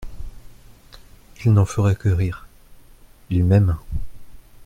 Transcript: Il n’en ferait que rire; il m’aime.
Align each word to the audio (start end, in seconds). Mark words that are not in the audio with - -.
Il 1.45 1.53
n’en 1.53 1.63
ferait 1.65 1.93
que 1.95 2.09
rire; 2.09 2.47
il 3.29 3.43
m’aime. 3.45 3.77